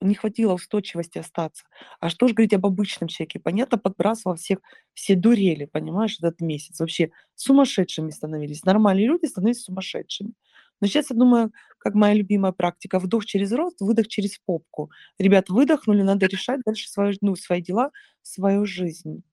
не 0.01 0.15
хватило 0.15 0.53
устойчивости 0.53 1.19
остаться. 1.19 1.63
А 1.99 2.09
что 2.09 2.27
ж 2.27 2.33
говорить 2.33 2.53
об 2.53 2.65
обычном 2.65 3.07
человеке? 3.07 3.39
Понятно, 3.39 3.77
подбрасывал 3.77 4.35
всех, 4.35 4.59
все 4.93 5.15
дурели, 5.15 5.65
понимаешь, 5.65 6.17
этот 6.19 6.41
месяц. 6.41 6.79
Вообще 6.79 7.11
сумасшедшими 7.35 8.09
становились. 8.09 8.63
Нормальные 8.65 9.07
люди 9.07 9.25
становились 9.27 9.63
сумасшедшими. 9.63 10.33
Но 10.81 10.87
сейчас 10.87 11.11
я 11.11 11.15
думаю, 11.15 11.51
как 11.77 11.93
моя 11.93 12.15
любимая 12.15 12.51
практика, 12.51 12.97
вдох 12.97 13.25
через 13.25 13.51
рот, 13.51 13.75
выдох 13.79 14.07
через 14.07 14.39
попку. 14.39 14.89
Ребят, 15.19 15.49
выдохнули, 15.49 16.01
надо 16.01 16.25
решать 16.25 16.61
дальше 16.65 16.89
свои, 16.89 17.15
ну, 17.21 17.35
свои 17.35 17.61
дела, 17.61 17.91
свою 18.23 18.65
жизнь. 18.65 19.23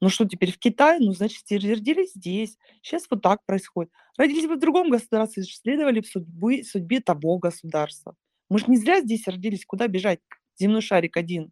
Ну 0.00 0.10
что 0.10 0.26
теперь 0.26 0.52
в 0.52 0.58
Китае? 0.58 0.98
Ну, 1.00 1.12
значит, 1.12 1.42
родились 1.50 2.12
здесь. 2.14 2.58
Сейчас 2.82 3.06
вот 3.10 3.22
так 3.22 3.44
происходит. 3.46 3.90
Родились 4.18 4.46
бы 4.46 4.56
в 4.56 4.60
другом 4.60 4.90
государстве, 4.90 5.42
следовали 5.44 6.00
в 6.00 6.06
судьбы, 6.06 6.62
судьбе 6.64 7.00
того 7.00 7.38
государства. 7.38 8.14
Мы 8.50 8.58
же 8.58 8.66
не 8.68 8.76
зря 8.76 9.00
здесь 9.00 9.26
родились. 9.26 9.64
Куда 9.64 9.88
бежать? 9.88 10.20
Земной 10.58 10.82
шарик 10.82 11.16
один. 11.16 11.50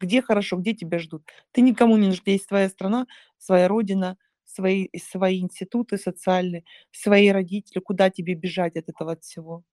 Где 0.00 0.22
хорошо, 0.22 0.56
где 0.58 0.74
тебя 0.74 0.98
ждут? 0.98 1.24
Ты 1.52 1.62
никому 1.62 1.96
не 1.96 2.06
нужен. 2.08 2.22
Есть 2.26 2.48
твоя 2.48 2.68
страна, 2.68 3.06
своя 3.38 3.68
родина, 3.68 4.18
свои, 4.44 4.88
свои 4.98 5.40
институты 5.40 5.98
социальные, 5.98 6.64
свои 6.92 7.28
родители. 7.30 7.80
Куда 7.80 8.10
тебе 8.10 8.34
бежать 8.34 8.76
от 8.76 8.88
этого 8.88 9.12
от 9.12 9.22
всего? 9.24 9.64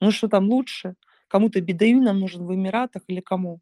Ну 0.00 0.10
что 0.10 0.28
там 0.28 0.48
лучше? 0.48 0.94
Кому-то 1.28 1.60
бедаю 1.60 2.00
нам 2.02 2.20
нужен 2.20 2.46
в 2.46 2.54
Эмиратах 2.54 3.02
или 3.08 3.20
кому? 3.20 3.60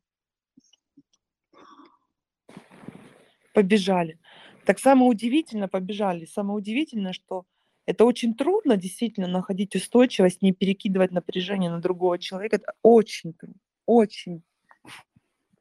Побежали. 3.55 4.19
Так 4.67 4.79
самое 4.79 5.11
удивительное, 5.11 5.69
побежали. 5.69 6.27
Самое 6.27 6.59
удивительное, 6.59 7.15
что 7.15 7.47
это 7.87 8.05
очень 8.05 8.35
трудно 8.35 8.77
действительно 8.77 9.29
находить 9.29 9.75
устойчивость, 9.75 10.43
не 10.43 10.53
перекидывать 10.53 11.13
напряжение 11.13 11.71
на 11.71 11.81
другого 11.81 12.19
человека. 12.19 12.57
Это 12.57 12.75
очень 12.83 13.33
трудно. 13.33 13.61
Очень. 13.87 14.43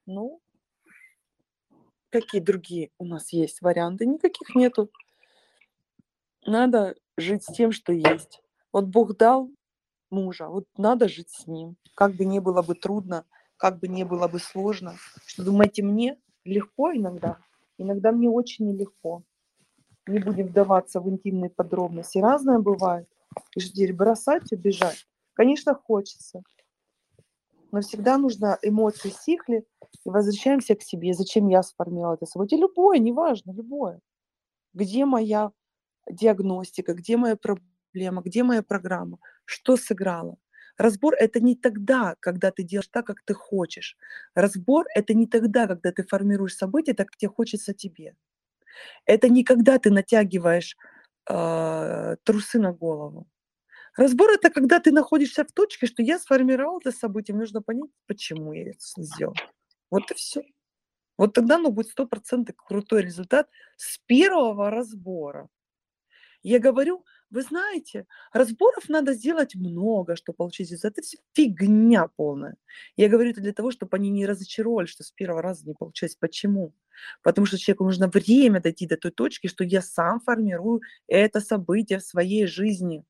Ну, 0.05 0.41
какие 2.09 2.41
другие 2.41 2.89
у 2.97 3.05
нас 3.05 3.31
есть 3.31 3.62
варианты? 3.62 4.05
Никаких 4.05 4.55
нету. 4.55 4.89
Надо 6.45 6.95
жить 7.17 7.43
с 7.43 7.53
тем, 7.53 7.71
что 7.71 7.93
есть. 7.93 8.41
Вот 8.71 8.85
Бог 8.85 9.17
дал 9.17 9.50
мужа, 10.09 10.47
вот 10.47 10.65
надо 10.77 11.07
жить 11.07 11.29
с 11.29 11.47
ним. 11.47 11.75
Как 11.95 12.15
бы 12.15 12.25
не 12.25 12.39
было 12.39 12.62
бы 12.62 12.75
трудно, 12.75 13.25
как 13.57 13.79
бы 13.79 13.88
не 13.88 14.03
было 14.03 14.27
бы 14.27 14.39
сложно. 14.39 14.95
Что 15.25 15.43
думаете, 15.43 15.83
мне 15.83 16.17
легко 16.43 16.91
иногда? 16.93 17.38
Иногда 17.77 18.12
мне 18.12 18.30
очень 18.30 18.68
нелегко. 18.72 19.24
Не 20.08 20.20
будем 20.20 20.48
вдаваться 20.48 21.00
в 21.00 21.10
интимные 21.10 21.50
подробности. 21.50 22.20
Разное 22.20 22.60
бывает. 22.60 23.08
И 23.56 23.62
теперь 23.62 23.94
бросать, 23.94 24.51
убежать? 24.51 25.08
Конечно, 25.34 25.74
хочется. 25.74 26.44
Но 27.72 27.82
всегда 27.82 28.18
нужно 28.18 28.60
эмоции 28.62 29.10
стихли 29.10 29.65
и 30.06 30.10
возвращаемся 30.10 30.75
к 30.75 30.84
себе. 30.84 31.13
Зачем 31.13 31.48
я 31.48 31.63
сформировала 31.63 32.15
это 32.15 32.25
событие? 32.25 32.60
Любое, 32.60 33.00
неважно, 33.00 33.51
любое. 33.51 34.00
Где 34.74 35.06
моя 35.06 35.51
диагностика, 36.10 36.94
где 36.94 37.18
моя 37.18 37.36
проблема, 37.36 38.22
где 38.22 38.44
моя 38.44 38.62
программа, 38.62 39.18
что 39.46 39.77
сыграло. 39.77 40.38
Разбор– 40.77 41.13
это 41.20 41.39
не 41.39 41.56
тогда, 41.56 42.15
когда 42.20 42.51
ты 42.51 42.63
делаешь 42.63 42.89
так, 42.92 43.06
как 43.06 43.22
ты 43.24 43.34
хочешь. 43.34 43.98
Разбор– 44.36 44.86
это 44.96 45.13
не 45.13 45.27
тогда, 45.27 45.68
когда 45.68 45.92
ты 45.92 46.03
формируешь 46.03 46.56
события 46.56 46.94
так, 46.94 47.08
как 47.08 47.18
тебе 47.18 47.30
хочется 47.30 47.74
тебе. 47.74 48.15
Это 49.06 49.30
не 49.30 49.44
когда 49.44 49.77
ты 49.77 49.92
натягиваешь 49.92 50.75
э, 51.30 52.15
трусы 52.24 52.60
на 52.60 52.74
голову. 52.74 53.27
Разбор– 53.96 54.32
это 54.34 54.50
когда 54.50 54.80
ты 54.80 54.92
находишься 54.92 55.44
в 55.46 55.51
точке, 55.51 55.86
что 55.86 56.01
я 56.01 56.18
сформировал 56.18 56.80
это 56.80 56.92
событие, 56.92 57.38
нужно 57.38 57.62
понять, 57.62 57.92
почему 58.08 58.53
я 58.53 58.72
это 58.72 58.80
сделал. 58.98 59.36
Вот 59.92 60.10
и 60.10 60.15
все. 60.15 60.44
Вот 61.18 61.34
тогда 61.34 61.60
ну, 61.60 61.72
будет 61.72 61.89
стопроцентный 61.89 62.56
крутой 62.58 63.03
результат 63.03 63.48
с 63.77 64.00
первого 64.00 64.72
разбора. 64.72 65.48
Я 66.42 66.60
говорю, 66.60 67.06
вы 67.34 67.42
знаете, 67.42 68.06
разборов 68.32 68.90
надо 68.90 69.13
сделать 69.13 69.56
много, 69.56 70.16
чтобы 70.16 70.36
получить 70.38 70.70
результат. 70.70 71.00
Это 71.00 71.02
все 71.02 71.18
фигня 71.34 72.08
полная. 72.16 72.58
Я 72.96 73.10
говорю 73.10 73.32
это 73.32 73.41
для 73.41 73.54
того, 73.54 73.72
чтобы 73.72 73.98
они 73.98 74.12
не 74.12 74.28
разочаровали, 74.28 74.86
что 74.86 75.04
с 75.04 75.12
первого 75.12 75.41
раза 75.41 75.65
не 75.65 75.74
получилось. 75.74 76.15
Почему? 76.15 76.74
Потому 77.24 77.48
что 77.48 77.58
человеку 77.58 77.86
нужно 77.86 78.08
время 78.08 78.62
дойти 78.62 78.86
до 78.86 78.98
той 78.98 79.10
точки, 79.10 79.48
что 79.48 79.63
я 79.63 79.82
сам 79.82 80.19
формирую 80.19 80.82
это 81.08 81.41
событие 81.41 81.98
в 81.98 82.06
своей 82.06 82.46
жизни. 82.46 83.04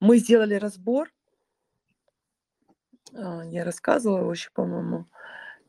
Мы 0.00 0.16
сделали 0.16 0.54
разбор. 0.54 1.12
А, 3.12 3.44
я 3.44 3.64
рассказывала 3.64 4.32
еще, 4.32 4.48
по-моему, 4.54 5.04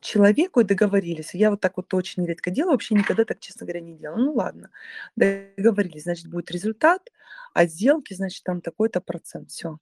человеку 0.00 0.60
и 0.60 0.64
договорились. 0.64 1.34
Я 1.34 1.50
вот 1.50 1.60
так 1.60 1.76
вот 1.76 1.92
очень 1.94 2.24
редко 2.26 2.50
делаю, 2.50 2.72
вообще 2.72 2.94
никогда 2.94 3.24
так, 3.24 3.40
честно 3.40 3.66
говоря, 3.66 3.80
не 3.80 3.96
делала. 3.96 4.18
Ну 4.18 4.32
ладно, 4.34 4.70
договорились, 5.16 6.04
значит, 6.04 6.28
будет 6.28 6.50
результат, 6.50 7.10
а 7.54 7.66
сделки, 7.66 8.14
значит, 8.14 8.44
там 8.44 8.60
такой-то 8.60 9.00
процент, 9.00 9.50
все. 9.50 9.78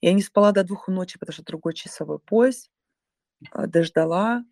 Я 0.00 0.12
не 0.12 0.22
спала 0.22 0.52
до 0.52 0.64
двух 0.64 0.88
ночи, 0.88 1.18
потому 1.18 1.34
что 1.34 1.44
другой 1.44 1.74
часовой 1.74 2.18
пояс, 2.18 2.70
а, 3.52 3.66
дождала, 3.66 4.44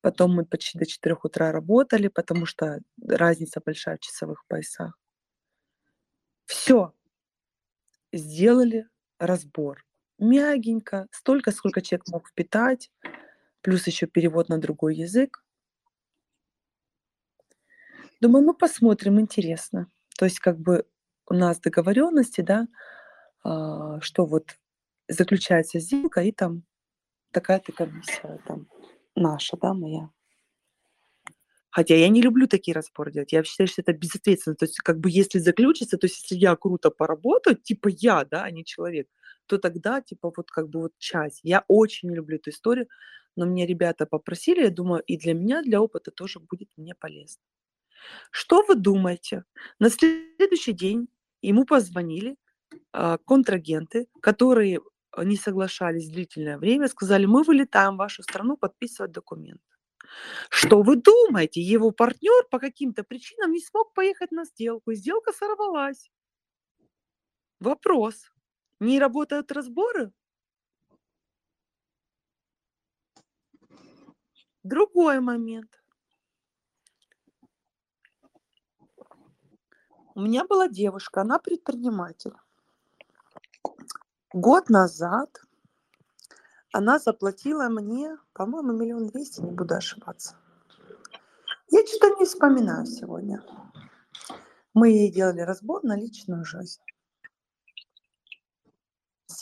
потом 0.00 0.34
мы 0.34 0.44
почти 0.44 0.78
до 0.78 0.86
четырех 0.86 1.24
утра 1.24 1.52
работали, 1.52 2.08
потому 2.08 2.46
что 2.46 2.80
разница 3.06 3.60
большая 3.64 3.96
в 3.96 4.00
часовых 4.00 4.44
поясах. 4.46 4.98
Все, 6.44 6.92
сделали 8.12 8.88
разбор. 9.18 9.84
Мягенько, 10.18 11.08
столько, 11.10 11.50
сколько 11.50 11.80
человек 11.80 12.06
мог 12.08 12.28
впитать, 12.28 12.90
плюс 13.62 13.86
еще 13.86 14.06
перевод 14.06 14.48
на 14.48 14.58
другой 14.58 14.96
язык. 14.96 15.44
Думаю, 18.20 18.44
ну 18.44 18.54
посмотрим, 18.54 19.20
интересно. 19.20 19.88
То 20.18 20.26
есть 20.26 20.38
как 20.38 20.58
бы 20.58 20.86
у 21.28 21.34
нас 21.34 21.60
договоренности, 21.60 22.40
да, 22.40 22.68
а, 23.44 24.00
что 24.00 24.26
вот 24.26 24.56
заключается 25.08 25.80
сделка, 25.80 26.22
и 26.22 26.32
там 26.32 26.64
такая-то 27.32 27.72
комиссия 27.72 28.38
там 28.46 28.68
наша, 29.16 29.56
да, 29.56 29.74
моя. 29.74 30.10
Хотя 31.70 31.94
я 31.96 32.08
не 32.10 32.20
люблю 32.20 32.46
такие 32.46 32.74
разборы 32.74 33.12
делать. 33.12 33.32
Я 33.32 33.42
считаю, 33.44 33.66
что 33.66 33.80
это 33.80 33.94
безответственно. 33.94 34.56
То 34.56 34.66
есть, 34.66 34.76
как 34.76 35.00
бы, 35.00 35.10
если 35.10 35.38
заключится, 35.38 35.96
то 35.96 36.06
есть, 36.06 36.22
если 36.22 36.36
я 36.36 36.54
круто 36.54 36.90
поработаю, 36.90 37.56
типа 37.56 37.88
я, 37.88 38.24
да, 38.26 38.44
а 38.44 38.50
не 38.50 38.62
человек, 38.62 39.08
то 39.46 39.56
тогда, 39.58 40.02
типа, 40.02 40.32
вот 40.36 40.50
как 40.50 40.68
бы 40.68 40.80
вот 40.80 40.92
часть. 40.98 41.40
Я 41.42 41.64
очень 41.68 42.10
люблю 42.12 42.36
эту 42.36 42.50
историю, 42.50 42.88
но 43.36 43.46
мне 43.46 43.66
ребята 43.66 44.06
попросили, 44.06 44.62
я 44.62 44.70
думаю, 44.70 45.02
и 45.02 45.16
для 45.16 45.34
меня, 45.34 45.62
для 45.62 45.80
опыта 45.80 46.10
тоже 46.10 46.40
будет 46.40 46.68
мне 46.76 46.94
полезно. 46.94 47.42
Что 48.30 48.62
вы 48.62 48.74
думаете? 48.74 49.44
На 49.78 49.90
следующий 49.90 50.72
день 50.72 51.08
ему 51.40 51.64
позвонили 51.64 52.36
э, 52.92 53.18
контрагенты, 53.24 54.08
которые 54.20 54.80
не 55.18 55.36
соглашались 55.36 56.08
длительное 56.08 56.58
время, 56.58 56.88
сказали, 56.88 57.26
мы 57.26 57.42
вылетаем 57.42 57.94
в 57.94 57.98
вашу 57.98 58.22
страну 58.22 58.56
подписывать 58.56 59.12
документы. 59.12 59.62
Что 60.50 60.82
вы 60.82 60.96
думаете? 60.96 61.60
Его 61.60 61.90
партнер 61.90 62.46
по 62.50 62.58
каким-то 62.58 63.04
причинам 63.04 63.52
не 63.52 63.60
смог 63.60 63.94
поехать 63.94 64.30
на 64.30 64.44
сделку, 64.44 64.92
сделка 64.92 65.32
сорвалась. 65.32 66.10
Вопрос. 67.60 68.32
Не 68.80 68.98
работают 68.98 69.52
разборы? 69.52 70.12
Другой 74.62 75.20
момент. 75.20 75.70
У 80.14 80.20
меня 80.20 80.44
была 80.44 80.68
девушка, 80.68 81.22
она 81.22 81.38
предприниматель. 81.38 82.34
Год 84.32 84.68
назад 84.68 85.40
она 86.72 86.98
заплатила 86.98 87.68
мне, 87.68 88.16
по-моему, 88.34 88.72
миллион 88.72 89.08
двести, 89.08 89.40
не 89.40 89.50
буду 89.50 89.74
ошибаться. 89.74 90.36
Я 91.70 91.86
что-то 91.86 92.16
не 92.20 92.24
вспоминаю 92.24 92.86
сегодня. 92.86 93.42
Мы 94.74 94.90
ей 94.90 95.10
делали 95.10 95.40
разбор 95.40 95.82
на 95.82 95.96
личную 95.96 96.44
жизнь 96.44 96.82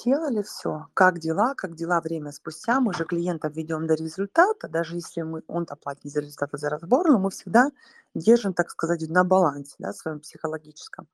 сделали 0.00 0.42
все. 0.42 0.86
Как 0.94 1.18
дела, 1.18 1.54
как 1.54 1.74
дела 1.74 2.00
время 2.00 2.32
спустя. 2.32 2.80
Мы 2.80 2.94
же 2.94 3.04
клиента 3.04 3.48
ведем 3.48 3.86
до 3.86 3.94
результата, 3.94 4.68
даже 4.68 4.96
если 4.96 5.22
мы, 5.22 5.42
он-то 5.46 5.76
платит 5.76 6.04
не 6.04 6.10
за 6.10 6.20
результат, 6.20 6.50
за 6.52 6.70
разбор, 6.70 7.08
но 7.08 7.18
мы 7.18 7.30
всегда 7.30 7.70
держим, 8.14 8.54
так 8.54 8.70
сказать, 8.70 9.08
на 9.08 9.24
балансе, 9.24 9.74
да, 9.78 9.92
своем 9.92 10.20
психологическом. 10.20 11.06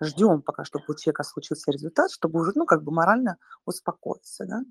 Ждем 0.00 0.42
пока, 0.42 0.64
чтобы 0.64 0.84
у 0.88 0.94
человека 0.94 1.22
случился 1.22 1.70
результат, 1.70 2.10
чтобы 2.10 2.40
уже, 2.40 2.52
ну, 2.54 2.66
как 2.66 2.82
бы 2.82 2.92
морально 2.92 3.38
успокоиться, 3.64 4.44
да. 4.46 4.62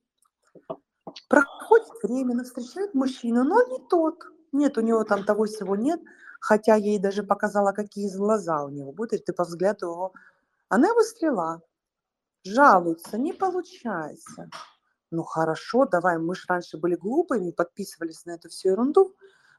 Проходит 1.30 2.04
время, 2.04 2.34
она 2.34 2.44
встречает 2.44 2.94
мужчину, 2.94 3.44
но 3.44 3.64
не 3.68 3.80
тот. 3.90 4.24
Нет, 4.52 4.78
у 4.78 4.82
него 4.82 5.04
там 5.04 5.24
того 5.24 5.46
всего 5.46 5.76
нет, 5.76 6.02
хотя 6.40 6.76
ей 6.76 7.00
даже 7.00 7.24
показала, 7.24 7.72
какие 7.72 8.14
глаза 8.16 8.64
у 8.64 8.70
него 8.70 8.92
будут, 8.92 9.26
ты 9.26 9.34
по 9.34 9.44
взгляду 9.44 9.86
его... 9.88 10.14
Она 10.70 10.90
его 10.90 11.02
слила, 11.04 11.62
жалуются, 12.44 13.18
не 13.18 13.34
получается. 13.34 14.50
Ну 15.12 15.24
хорошо, 15.24 15.86
давай, 15.86 16.18
мы 16.18 16.36
же 16.36 16.44
раньше 16.48 16.78
были 16.78 16.96
глупыми, 16.96 17.52
подписывались 17.52 18.26
на 18.26 18.32
эту 18.32 18.50
всю 18.50 18.70
ерунду. 18.70 19.16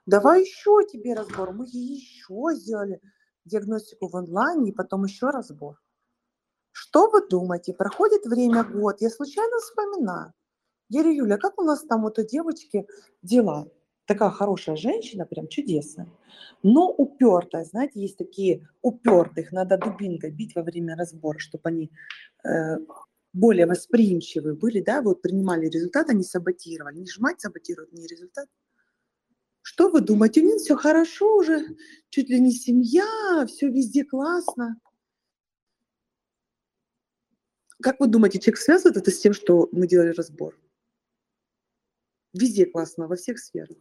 Давай 0.07 0.42
еще 0.42 0.85
тебе 0.90 1.14
разбор. 1.14 1.53
Мы 1.53 1.66
еще 1.66 2.55
сделали. 2.55 3.01
диагностику 3.45 4.09
в 4.09 4.16
онлайне 4.16 4.71
и 4.71 4.75
потом 4.75 5.05
еще 5.05 5.31
разбор. 5.31 5.81
Что 6.73 7.11
вы 7.11 7.27
думаете? 7.29 7.75
Проходит 7.75 8.25
время, 8.25 8.64
год, 8.64 9.01
я 9.01 9.11
случайно 9.11 9.59
вспоминаю. 9.59 10.33
Я 10.88 11.03
Юля, 11.03 11.38
как 11.38 11.59
у 11.59 11.62
нас 11.62 11.83
там 11.83 12.03
вот 12.03 12.18
у 12.18 12.23
девочки 12.23 12.87
дела? 13.23 13.68
Такая 14.07 14.31
хорошая 14.31 14.77
женщина, 14.77 15.25
прям 15.27 15.47
чудесная, 15.47 16.09
но 16.62 16.90
упертая. 16.90 17.64
Знаете, 17.64 18.01
есть 18.01 18.18
такие 18.18 18.68
упертых, 18.83 19.53
надо 19.53 19.79
дубинкой 19.79 20.33
бить 20.33 20.55
во 20.55 20.62
время 20.62 20.97
разбора, 20.97 21.38
чтобы 21.38 21.68
они 21.68 21.90
более 23.33 23.66
восприимчивые 23.66 24.55
были, 24.55 24.81
да, 24.81 25.00
вот 25.00 25.22
принимали 25.22 25.66
результат, 25.66 26.11
они 26.11 26.22
саботировали. 26.22 26.98
Не 26.98 27.09
жмать 27.09 27.40
саботируют, 27.40 27.92
не 27.92 28.07
результат. 28.07 28.48
Что 29.62 29.88
вы 29.88 30.00
думаете? 30.00 30.42
У 30.42 30.44
них 30.44 30.57
все 30.57 30.76
хорошо 30.76 31.37
уже, 31.37 31.64
чуть 32.11 32.28
ли 32.28 32.40
не 32.40 32.52
семья, 32.52 33.46
все 33.46 33.68
везде 33.70 34.05
классно. 34.05 34.78
Как 37.81 38.00
вы 38.00 38.07
думаете, 38.09 38.38
человек 38.38 38.61
связывает 38.61 38.96
это 38.96 39.11
с 39.11 39.18
тем, 39.18 39.33
что 39.33 39.68
мы 39.72 39.87
делали 39.87 40.11
разбор? 40.11 40.59
Везде 42.33 42.66
классно, 42.66 43.09
во 43.09 43.16
всех 43.16 43.38
сферах. 43.38 43.76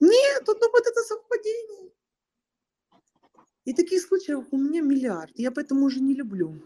Нет, 0.00 0.48
он 0.48 0.58
думает, 0.58 0.86
это 0.86 1.02
совпадение. 1.02 1.92
И 3.68 3.74
таких 3.74 4.00
случаев 4.00 4.46
у 4.50 4.56
меня 4.56 4.80
миллиард. 4.80 5.32
Я 5.38 5.50
поэтому 5.50 5.84
уже 5.84 6.00
не 6.00 6.14
люблю. 6.14 6.58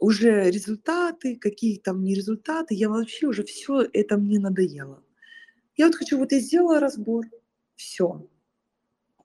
Уже 0.00 0.50
результаты, 0.50 1.36
какие 1.36 1.78
там 1.78 2.02
не 2.02 2.16
результаты, 2.16 2.74
я 2.74 2.88
вообще 2.88 3.28
уже 3.28 3.44
все 3.44 3.88
это 3.92 4.16
мне 4.16 4.40
надоело. 4.40 5.04
Я 5.76 5.86
вот 5.86 5.94
хочу, 5.94 6.18
вот 6.18 6.32
я 6.32 6.40
сделала 6.40 6.80
разбор, 6.80 7.26
все. 7.76 8.28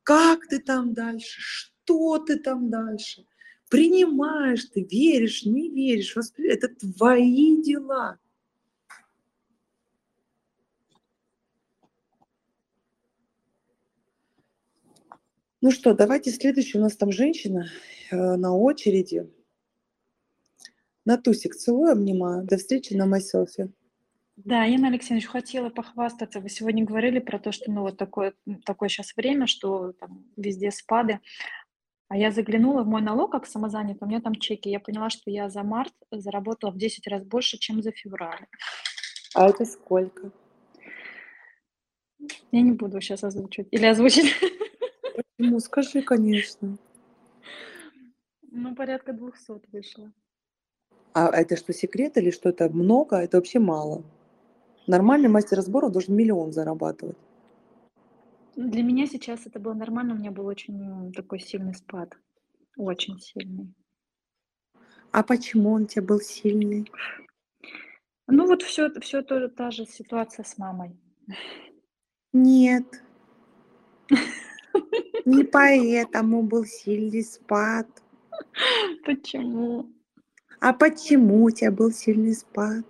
Как 0.03 0.45
ты 0.45 0.59
там 0.59 0.93
дальше? 0.93 1.41
Что 1.41 2.19
ты 2.19 2.37
там 2.37 2.69
дальше? 2.69 3.25
Принимаешь 3.71 4.65
ты, 4.65 4.83
веришь, 4.83 5.43
не 5.43 5.71
веришь, 5.71 6.15
воспри... 6.15 6.49
это 6.49 6.67
твои 6.67 7.63
дела. 7.63 8.19
Ну 15.61 15.69
что, 15.69 15.93
давайте 15.93 16.31
следующий. 16.31 16.79
У 16.79 16.81
нас 16.81 16.97
там 16.97 17.11
женщина 17.11 17.67
э, 18.09 18.15
на 18.15 18.55
очереди. 18.55 19.29
Натусик, 21.05 21.55
целую, 21.55 21.91
обнимаю. 21.91 22.43
До 22.43 22.57
встречи 22.57 22.93
на 22.93 23.05
майселфе. 23.05 23.69
Да, 24.37 24.65
Инна 24.65 24.87
Алексеевич, 24.87 25.27
хотела 25.27 25.69
похвастаться. 25.69 26.39
Вы 26.39 26.49
сегодня 26.49 26.83
говорили 26.83 27.19
про 27.19 27.37
то, 27.37 27.51
что 27.51 27.69
ну 27.69 27.81
вот 27.81 27.97
такое, 27.97 28.33
такое 28.65 28.89
сейчас 28.89 29.15
время, 29.15 29.45
что 29.45 29.91
там 29.93 30.25
везде 30.35 30.71
спады. 30.71 31.19
А 32.07 32.17
я 32.17 32.31
заглянула 32.31 32.81
в 32.81 32.87
мой 32.87 33.03
налог 33.03 33.31
как 33.31 33.45
самозанятый, 33.45 34.07
у 34.07 34.09
меня 34.09 34.19
там 34.19 34.33
чеки. 34.33 34.67
Я 34.67 34.79
поняла, 34.79 35.11
что 35.11 35.29
я 35.29 35.47
за 35.49 35.61
март 35.61 35.93
заработала 36.09 36.71
в 36.71 36.77
10 36.77 37.07
раз 37.07 37.23
больше, 37.23 37.59
чем 37.59 37.83
за 37.83 37.91
февраль. 37.91 38.47
А 39.35 39.47
это 39.47 39.63
сколько? 39.65 40.31
Я 42.51 42.61
не 42.61 42.71
буду 42.71 42.99
сейчас 42.99 43.23
озвучивать. 43.23 43.67
Или 43.71 43.85
озвучить. 43.85 44.33
Ну, 45.43 45.59
скажи, 45.59 46.03
конечно. 46.03 46.77
Ну, 48.51 48.75
порядка 48.75 49.11
200 49.11 49.61
вышло. 49.71 50.11
А 51.13 51.29
это 51.29 51.57
что, 51.57 51.73
секрет 51.73 52.15
или 52.17 52.29
что 52.29 52.49
это 52.49 52.69
много? 52.69 53.15
Это 53.15 53.37
вообще 53.37 53.57
мало. 53.57 54.03
Нормальный 54.85 55.29
мастер 55.29 55.57
разбора 55.57 55.89
должен 55.89 56.15
миллион 56.15 56.51
зарабатывать. 56.51 57.17
Для 58.55 58.83
меня 58.83 59.07
сейчас 59.07 59.47
это 59.47 59.59
было 59.59 59.73
нормально, 59.73 60.13
у 60.13 60.17
меня 60.17 60.29
был 60.29 60.45
очень 60.45 61.11
такой 61.13 61.39
сильный 61.39 61.73
спад. 61.73 62.15
Очень 62.77 63.19
сильный. 63.19 63.73
А 65.11 65.23
почему 65.23 65.71
он 65.71 65.83
у 65.83 65.87
тебя 65.87 66.03
был 66.03 66.19
сильный? 66.19 66.91
Ну 68.27 68.45
вот 68.45 68.61
все, 68.61 68.91
все 68.99 69.23
то, 69.23 69.49
та 69.49 69.71
же 69.71 69.85
ситуация 69.85 70.45
с 70.45 70.59
мамой. 70.59 70.95
Нет. 72.31 72.85
Не 75.25 75.43
поэтому 75.51 76.43
был 76.43 76.65
сильный 76.65 77.23
спад. 77.23 77.87
Почему? 79.05 79.89
А 80.59 80.73
почему 80.73 81.43
у 81.43 81.51
тебя 81.51 81.71
был 81.71 81.91
сильный 81.91 82.33
спад? 82.33 82.85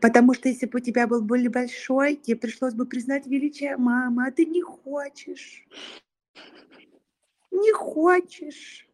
Потому 0.00 0.34
что 0.34 0.48
если 0.48 0.66
бы 0.66 0.80
у 0.80 0.82
тебя 0.82 1.06
был 1.06 1.22
более 1.22 1.48
большой, 1.48 2.16
тебе 2.16 2.36
пришлось 2.36 2.74
бы 2.74 2.86
признать 2.86 3.26
величие 3.26 3.76
мамы, 3.76 4.26
а 4.26 4.32
ты 4.32 4.44
не 4.46 4.60
хочешь. 4.60 5.64
Не 7.52 7.72
хочешь. 7.72 8.88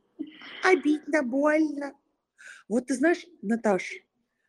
Обидно, 0.62 1.22
больно. 1.22 1.94
Вот 2.68 2.86
ты 2.86 2.94
знаешь, 2.94 3.24
Наташ, 3.40 4.02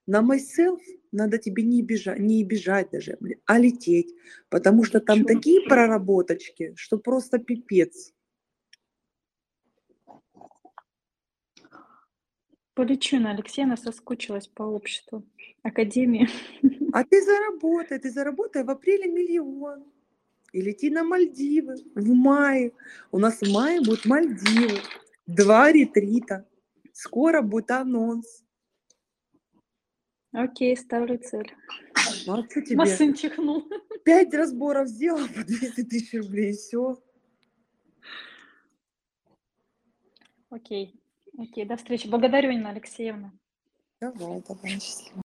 на 0.09 0.21
myself 0.21 0.79
надо 1.11 1.37
тебе 1.37 1.61
не 1.63 1.83
бежать, 1.83 2.19
не 2.19 2.43
бежать 2.43 2.89
даже, 2.91 3.17
а 3.45 3.59
лететь, 3.59 4.15
потому 4.49 4.83
что 4.83 4.99
там 4.99 5.23
Почему? 5.23 5.39
такие 5.39 5.61
проработочки, 5.69 6.73
что 6.75 6.97
просто 6.97 7.37
пипец. 7.37 8.13
Полечина 12.73 13.31
Алексеевна 13.31 13.77
соскучилась 13.77 14.47
по 14.47 14.63
обществу, 14.63 15.23
академии. 15.63 16.27
А 16.91 17.03
ты 17.03 17.21
заработай, 17.21 17.99
ты 17.99 18.09
заработай 18.09 18.63
в 18.63 18.69
апреле 18.71 19.11
миллион. 19.11 19.83
И 20.53 20.59
лети 20.59 20.89
на 20.89 21.03
Мальдивы 21.03 21.75
в 21.93 22.07
мае. 22.15 22.71
У 23.11 23.19
нас 23.19 23.41
в 23.41 23.53
мае 23.53 23.79
будут 23.79 24.05
Мальдивы. 24.05 24.79
Два 25.27 25.71
ретрита. 25.71 26.47
Скоро 26.93 27.43
будет 27.43 27.69
анонс. 27.69 28.43
Окей, 30.31 30.77
ставлю 30.77 31.17
цель. 31.17 31.51
Ну, 32.27 32.33
а 32.33 32.43
тебе? 32.43 32.75
Масын 32.75 33.13
чихнул. 33.13 33.67
Пять 34.05 34.33
разборов 34.33 34.87
сделала 34.87 35.27
по 35.27 35.43
200 35.43 35.83
тысяч 35.83 36.13
рублей, 36.13 36.53
все. 36.53 37.01
Окей. 40.49 40.99
Окей, 41.37 41.65
до 41.65 41.77
встречи. 41.77 42.07
Благодарю, 42.07 42.51
Инна 42.51 42.69
Алексеевна. 42.69 43.31
Давай, 44.01 44.43
давай, 44.47 44.79
счастливо. 44.79 45.17